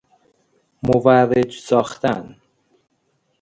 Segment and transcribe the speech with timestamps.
[0.83, 2.35] مروج ساختن